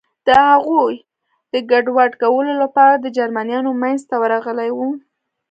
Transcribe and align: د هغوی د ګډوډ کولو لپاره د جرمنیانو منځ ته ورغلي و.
د 0.27 0.29
هغوی 0.49 0.95
د 1.53 1.55
ګډوډ 1.71 2.11
کولو 2.23 2.53
لپاره 2.63 2.93
د 2.97 3.05
جرمنیانو 3.17 3.71
منځ 3.81 3.99
ته 4.09 4.15
ورغلي 4.23 4.69
و. 4.73 4.79